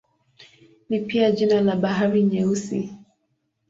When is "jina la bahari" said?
1.31-2.23